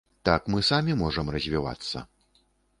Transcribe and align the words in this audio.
Так 0.29 0.47
мы 0.53 0.63
самі 0.69 0.97
можам 1.03 1.31
развівацца. 1.37 2.05